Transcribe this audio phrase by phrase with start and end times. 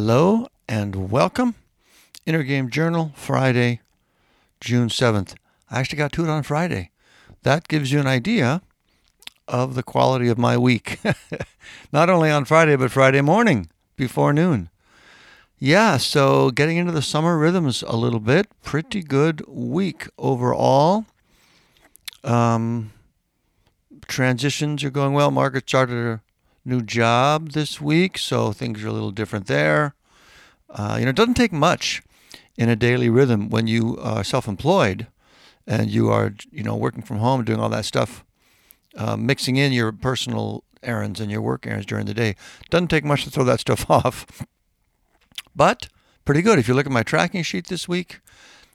[0.00, 1.56] Hello and welcome.
[2.24, 3.80] Inner Game Journal, Friday,
[4.60, 5.34] June 7th.
[5.72, 6.92] I actually got to it on Friday.
[7.42, 8.62] That gives you an idea
[9.48, 11.00] of the quality of my week.
[11.92, 14.70] Not only on Friday, but Friday morning before noon.
[15.58, 18.46] Yeah, so getting into the summer rhythms a little bit.
[18.62, 21.06] Pretty good week overall.
[22.22, 22.92] Um,
[24.06, 25.32] transitions are going well.
[25.32, 26.20] Margaret started
[26.68, 29.94] new job this week, so things are a little different there.
[30.68, 32.02] Uh, you know, it doesn't take much
[32.56, 35.06] in a daily rhythm when you are self-employed
[35.66, 38.24] and you are, you know, working from home, doing all that stuff,
[38.96, 42.36] uh, mixing in your personal errands and your work errands during the day.
[42.70, 44.26] Doesn't take much to throw that stuff off,
[45.56, 45.88] but
[46.24, 46.58] pretty good.
[46.58, 48.20] If you look at my tracking sheet this week,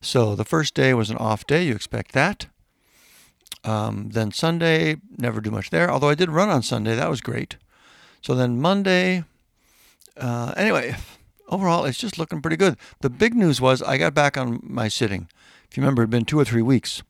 [0.00, 1.64] so the first day was an off day.
[1.64, 2.46] You expect that.
[3.64, 5.90] Um, then Sunday, never do much there.
[5.90, 7.56] Although I did run on Sunday, that was great.
[8.22, 9.24] So then Monday,
[10.16, 10.96] uh, anyway,
[11.48, 12.76] overall, it's just looking pretty good.
[13.00, 15.28] The big news was I got back on my sitting.
[15.70, 17.02] If you remember, it had been two or three weeks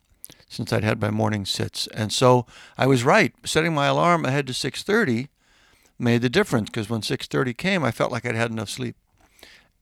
[0.48, 3.34] since I'd had my morning sits, and so I was right.
[3.44, 5.28] Setting my alarm ahead to 6:30
[5.98, 8.96] made the difference because when 6:30 came, I felt like I'd had enough sleep,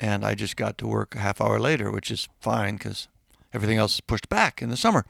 [0.00, 3.08] and I just got to work a half hour later, which is fine because
[3.52, 5.06] everything else is pushed back in the summer.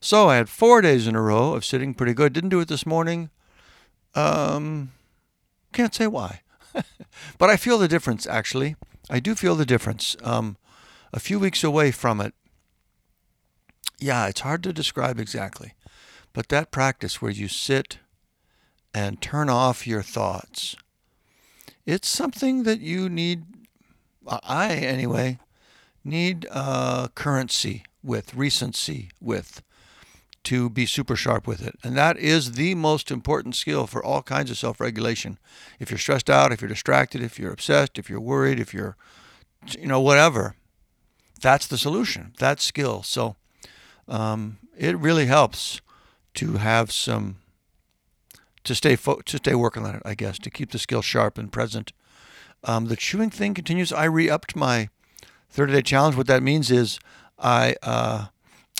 [0.00, 2.32] So I had four days in a row of sitting pretty good.
[2.32, 3.30] Didn't do it this morning.
[4.14, 4.92] Um,
[5.72, 6.42] can't say why,
[7.38, 8.76] but I feel the difference actually.
[9.10, 10.16] I do feel the difference.
[10.22, 10.56] Um,
[11.12, 12.34] a few weeks away from it,
[13.98, 15.74] yeah, it's hard to describe exactly,
[16.32, 17.98] but that practice where you sit
[18.94, 20.76] and turn off your thoughts,
[21.86, 23.44] it's something that you need.
[24.26, 25.38] I anyway
[26.04, 29.62] need uh, currency with recency with
[30.48, 31.78] to be super sharp with it.
[31.84, 35.38] And that is the most important skill for all kinds of self regulation.
[35.78, 38.96] If you're stressed out, if you're distracted, if you're obsessed, if you're worried, if you're,
[39.78, 40.54] you know, whatever,
[41.38, 43.02] that's the solution, that skill.
[43.02, 43.36] So
[44.08, 45.82] um, it really helps
[46.36, 47.36] to have some,
[48.64, 51.36] to stay, fo- to stay working on it, I guess, to keep the skill sharp
[51.36, 51.92] and present.
[52.64, 53.92] Um, the chewing thing continues.
[53.92, 54.88] I re upped my
[55.50, 56.16] 30 day challenge.
[56.16, 56.98] What that means is
[57.38, 58.28] I, uh,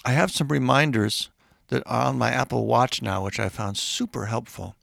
[0.06, 1.28] I have some reminders
[1.68, 4.74] that are on my Apple Watch now, which I found super helpful.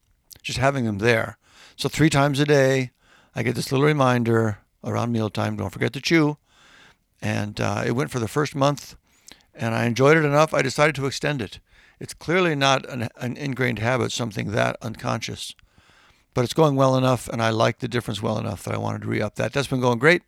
[0.42, 1.38] Just having them there.
[1.76, 2.92] So three times a day,
[3.36, 5.58] I get this little reminder around mealtime.
[5.58, 6.38] Don't forget to chew.
[7.22, 8.96] And uh, it went for the first month,
[9.54, 10.54] and I enjoyed it enough.
[10.54, 11.60] I decided to extend it.
[12.00, 15.56] It's clearly not an, an ingrained habit, something that unconscious,
[16.34, 19.02] but it's going well enough, and I like the difference well enough that I wanted
[19.04, 19.54] to re-up that.
[19.54, 20.22] That's been going great.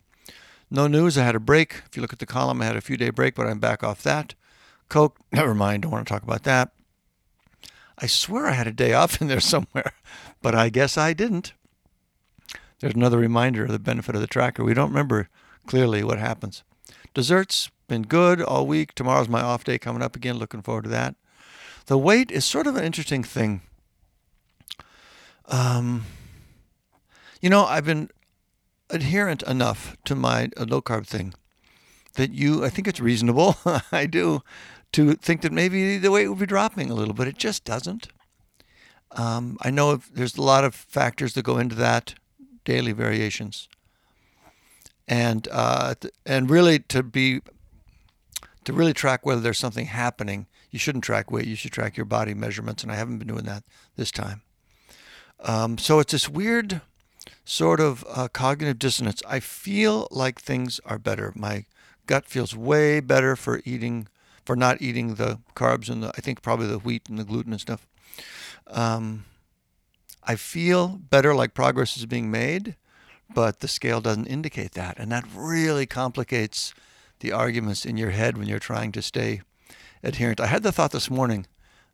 [0.71, 1.17] No news.
[1.17, 1.83] I had a break.
[1.85, 3.83] If you look at the column, I had a few day break, but I'm back
[3.83, 4.33] off that.
[4.89, 6.71] Coke, never mind, don't want to talk about that.
[7.97, 9.93] I swear I had a day off in there somewhere,
[10.41, 11.53] but I guess I didn't.
[12.79, 14.63] There's another reminder of the benefit of the tracker.
[14.63, 15.29] We don't remember
[15.65, 16.63] clearly what happens.
[17.13, 18.93] Desserts, been good all week.
[18.93, 20.37] Tomorrow's my off day coming up again.
[20.37, 21.15] Looking forward to that.
[21.87, 23.61] The weight is sort of an interesting thing.
[25.45, 26.05] Um,
[27.41, 28.09] you know, I've been
[28.89, 31.33] adherent enough to my low carb thing
[32.15, 33.55] that you, I think it's reasonable.
[33.91, 34.43] I do
[34.93, 38.07] to think that maybe the weight would be dropping a little, but it just doesn't.
[39.11, 42.15] Um, I know there's a lot of factors that go into that,
[42.65, 43.69] daily variations,
[45.07, 47.41] and uh, and really to be
[48.65, 51.45] to really track whether there's something happening, you shouldn't track weight.
[51.45, 53.63] You should track your body measurements, and I haven't been doing that
[53.95, 54.41] this time.
[55.39, 56.81] Um, so it's this weird
[57.45, 59.21] sort of uh, cognitive dissonance.
[59.27, 61.31] I feel like things are better.
[61.35, 61.65] My
[62.07, 64.07] gut feels way better for eating
[64.47, 67.51] for not eating the carbs and the I think probably the wheat and the gluten
[67.51, 67.85] and stuff.
[68.67, 69.25] Um,
[70.23, 72.77] I feel better like progress is being made,
[73.33, 76.73] but the scale doesn't indicate that, and that really complicates
[77.19, 79.41] the arguments in your head when you're trying to stay
[80.01, 80.39] adherent.
[80.39, 81.45] I had the thought this morning.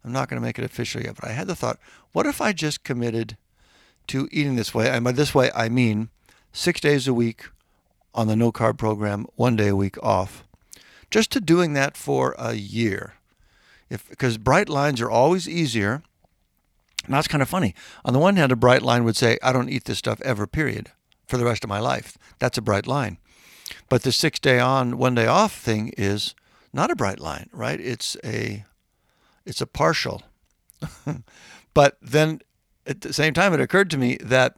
[0.05, 1.79] I'm not going to make it official yet, but I had the thought:
[2.11, 3.35] what if I just committed
[4.09, 4.89] to eating this way?
[4.91, 6.09] And by this way, I mean
[6.51, 7.45] six days a week
[8.13, 10.43] on the no carb program, one day a week off
[11.13, 13.13] just to doing that for a year.
[13.87, 16.01] If because bright lines are always easier.
[17.05, 17.75] And that's kind of funny.
[18.03, 20.47] On the one hand, a bright line would say, I don't eat this stuff ever,
[20.47, 20.89] period,
[21.27, 22.17] for the rest of my life.
[22.39, 23.19] That's a bright line.
[23.89, 26.33] But the six day on, one day off thing is
[26.73, 27.79] not a bright line, right?
[27.79, 28.65] It's a
[29.45, 30.23] it's a partial.
[31.75, 32.41] but then
[32.87, 34.55] at the same time it occurred to me that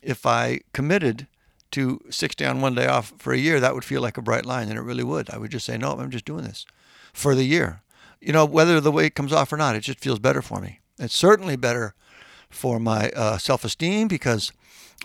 [0.00, 1.26] if I committed
[1.72, 4.22] to six day on, one day off for a year, that would feel like a
[4.22, 5.30] bright line, and it really would.
[5.30, 6.66] I would just say, no, I'm just doing this
[7.12, 7.82] for the year.
[8.20, 10.80] You know, whether the weight comes off or not, it just feels better for me.
[10.98, 11.94] It's certainly better
[12.48, 14.52] for my uh, self esteem because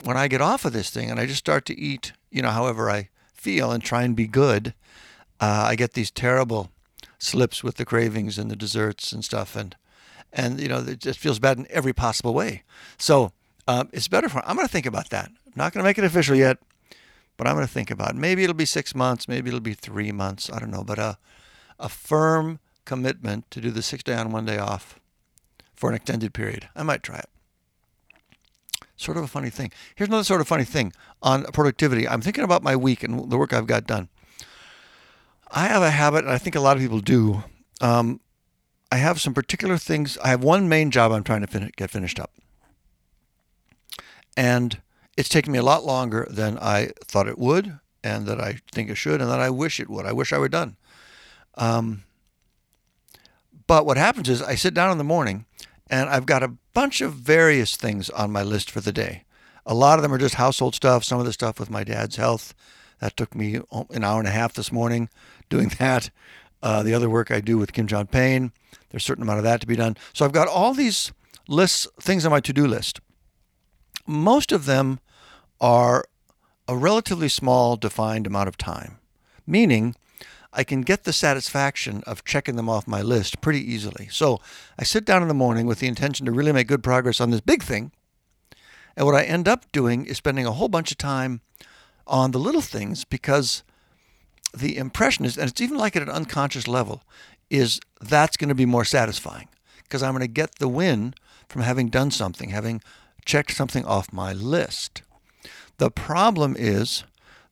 [0.03, 2.49] when I get off of this thing and I just start to eat you know,
[2.49, 4.73] however I feel and try and be good,
[5.39, 6.71] uh, I get these terrible
[7.19, 9.75] slips with the cravings and the desserts and stuff, and
[10.33, 12.63] and you know it just feels bad in every possible way.
[12.97, 13.31] So
[13.67, 14.45] um, it's better for.
[14.45, 15.31] I'm going to think about that.
[15.57, 16.59] Not going to make it official yet,
[17.35, 18.15] but I'm going to think about it.
[18.15, 19.27] Maybe it'll be six months.
[19.27, 20.51] Maybe it'll be three months.
[20.51, 21.17] I don't know, but a
[21.79, 24.99] a firm commitment to do the six day on, one day off
[25.75, 26.69] for an extended period.
[26.75, 27.29] I might try it.
[28.95, 29.71] Sort of a funny thing.
[29.95, 32.07] Here's another sort of funny thing on productivity.
[32.07, 34.09] I'm thinking about my week and the work I've got done.
[35.51, 37.43] I have a habit, and I think a lot of people do.
[37.79, 38.19] Um,
[38.91, 40.17] I have some particular things.
[40.19, 42.31] I have one main job I'm trying to fin- get finished up.
[44.35, 44.81] And
[45.17, 48.89] it's taken me a lot longer than I thought it would, and that I think
[48.89, 50.05] it should, and that I wish it would.
[50.05, 50.77] I wish I were done.
[51.55, 52.03] Um,
[53.65, 55.45] but what happens is I sit down in the morning
[55.89, 59.23] and I've got a bunch of various things on my list for the day.
[59.65, 62.15] A lot of them are just household stuff, some of the stuff with my dad's
[62.15, 62.53] health.
[62.99, 63.59] That took me
[63.89, 65.09] an hour and a half this morning
[65.49, 66.09] doing that.
[66.63, 68.51] Uh, the other work I do with Kim John Payne,
[68.89, 69.95] there's a certain amount of that to be done.
[70.13, 71.11] So I've got all these
[71.47, 72.99] lists, things on my to do list.
[74.07, 74.99] Most of them
[75.59, 76.05] are
[76.67, 78.97] a relatively small, defined amount of time,
[79.45, 79.95] meaning
[80.53, 84.07] I can get the satisfaction of checking them off my list pretty easily.
[84.11, 84.39] So
[84.79, 87.29] I sit down in the morning with the intention to really make good progress on
[87.31, 87.91] this big thing.
[88.95, 91.41] And what I end up doing is spending a whole bunch of time
[92.07, 93.63] on the little things because
[94.55, 97.03] the impression is, and it's even like at an unconscious level,
[97.49, 99.49] is that's going to be more satisfying
[99.83, 101.13] because I'm going to get the win
[101.47, 102.81] from having done something, having
[103.25, 105.03] checked something off my list.
[105.77, 107.03] The problem is,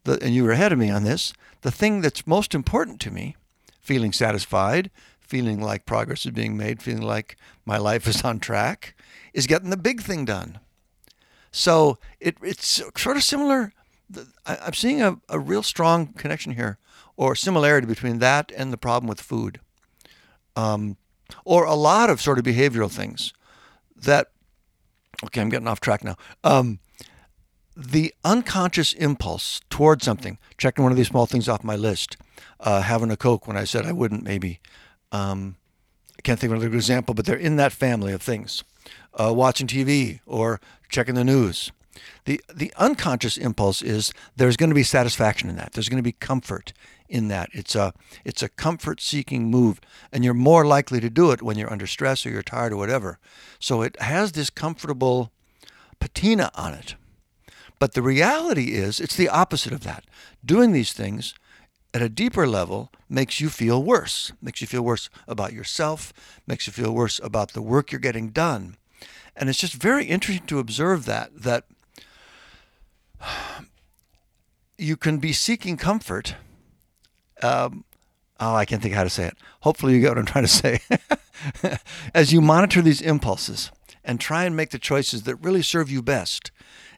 [0.03, 3.11] the, and you were ahead of me on this, the thing that's most important to
[3.11, 3.35] me,
[3.79, 4.89] feeling satisfied,
[5.19, 8.95] feeling like progress is being made, feeling like my life is on track,
[9.33, 10.59] is getting the big thing done.
[11.51, 13.71] So it, it's sort of similar.
[14.45, 16.77] I'm seeing a, a real strong connection here
[17.17, 19.59] or similarity between that and the problem with food.
[20.55, 20.97] Um,
[21.43, 23.33] or a lot of sort of behavioral things
[23.95, 24.27] that,
[25.25, 26.15] okay, I'm getting off track now.
[26.43, 26.79] Um,
[27.75, 32.17] the unconscious impulse towards something, checking one of these small things off my list,
[32.59, 34.59] uh, having a Coke when I said I wouldn't, maybe.
[35.11, 35.57] Um,
[36.17, 38.63] I can't think of another example, but they're in that family of things.
[39.13, 41.71] Uh, watching TV or checking the news.
[42.25, 45.73] The, the unconscious impulse is there's going to be satisfaction in that.
[45.73, 46.73] There's going to be comfort
[47.07, 47.49] in that.
[47.53, 47.93] It's a,
[48.23, 49.79] it's a comfort seeking move,
[50.11, 52.77] and you're more likely to do it when you're under stress or you're tired or
[52.77, 53.19] whatever.
[53.59, 55.31] So it has this comfortable
[55.99, 56.95] patina on it.
[57.79, 60.05] But the reality is, it's the opposite of that.
[60.43, 61.33] Doing these things
[61.93, 66.13] at a deeper level makes you feel worse, makes you feel worse about yourself,
[66.45, 68.75] makes you feel worse about the work you're getting done.
[69.35, 71.65] And it's just very interesting to observe that, that
[74.77, 76.35] you can be seeking comfort.
[77.41, 77.83] Um,
[78.39, 79.37] oh, I can't think how to say it.
[79.61, 80.79] Hopefully, you get what I'm trying to say.
[82.13, 83.71] As you monitor these impulses
[84.03, 86.51] and try and make the choices that really serve you best,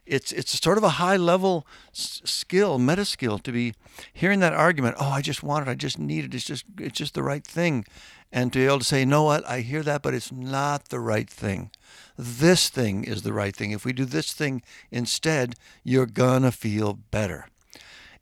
[0.08, 3.74] it's it's sort of a high level skill, meta skill, to be
[4.12, 4.96] hearing that argument.
[4.98, 5.70] Oh, I just want it.
[5.70, 6.34] I just need it.
[6.34, 7.84] It's just it's just the right thing,
[8.32, 9.48] and to be able to say, you know what?
[9.48, 11.70] I hear that, but it's not the right thing.
[12.16, 13.70] This thing is the right thing.
[13.70, 15.54] If we do this thing instead,
[15.84, 17.46] you're gonna feel better.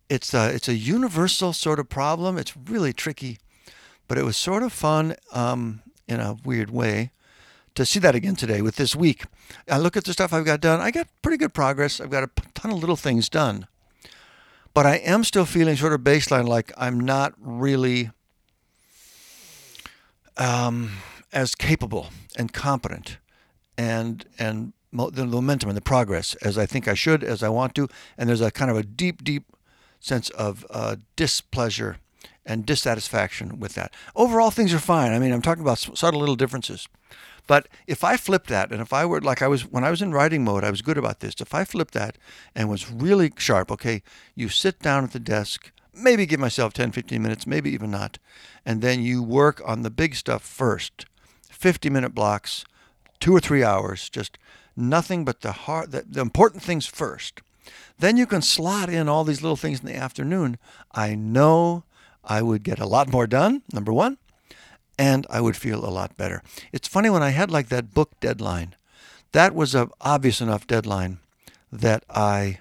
[0.09, 2.39] It's a it's a universal sort of problem.
[2.39, 3.39] It's really tricky,
[4.09, 7.11] but it was sort of fun um, in a weird way
[7.77, 9.25] to see that again today with this week.
[9.71, 10.81] I look at the stuff I've got done.
[10.81, 12.01] I got pretty good progress.
[12.01, 13.69] I've got a ton of little things done.
[14.75, 18.11] But I am still feeling sort of baseline like I'm not really
[20.37, 20.93] um,
[21.33, 23.19] as capable and competent
[23.79, 27.75] and and the momentum and the progress as I think I should, as I want
[27.75, 27.89] to.
[28.17, 29.45] And there's a kind of a deep, deep
[30.01, 31.99] sense of uh, displeasure
[32.47, 33.93] and dissatisfaction with that.
[34.15, 35.13] Overall, things are fine.
[35.13, 36.89] I mean, I'm talking about subtle little differences.
[37.47, 40.03] But if I flipped that, and if I were like I was when I was
[40.03, 41.35] in writing mode, I was good about this.
[41.41, 42.19] If I flipped that
[42.55, 44.03] and was really sharp, okay,
[44.35, 48.19] you sit down at the desk, maybe give myself 10, 15 minutes, maybe even not,
[48.65, 51.07] and then you work on the big stuff first.
[51.51, 52.65] 50 minute blocks,
[53.21, 54.39] two or three hours, just
[54.77, 57.41] nothing but the hard, the, the important things first.
[57.99, 60.59] Then you can slot in all these little things in the afternoon.
[60.93, 61.85] I know
[62.23, 64.19] I would get a lot more done, number one
[64.99, 66.43] and I would feel a lot better.
[66.73, 68.75] It's funny when I had like that book deadline,
[69.33, 71.19] that was an obvious enough deadline
[71.71, 72.61] that I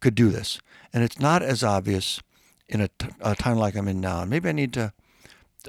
[0.00, 0.60] could do this.
[0.92, 2.20] And it's not as obvious
[2.68, 4.22] in a, t- a time like I'm in now.
[4.22, 4.92] And maybe I need to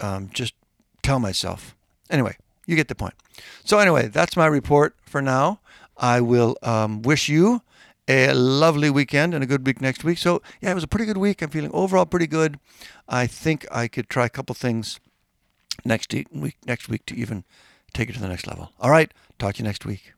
[0.01, 0.53] um, just
[1.01, 1.75] tell myself.
[2.09, 3.13] Anyway, you get the point.
[3.63, 5.59] So, anyway, that's my report for now.
[5.97, 7.61] I will um, wish you
[8.07, 10.17] a lovely weekend and a good week next week.
[10.17, 11.41] So, yeah, it was a pretty good week.
[11.41, 12.59] I'm feeling overall pretty good.
[13.07, 14.99] I think I could try a couple things
[15.85, 17.43] next week, next week to even
[17.93, 18.71] take it to the next level.
[18.79, 20.13] All right, talk to you next week.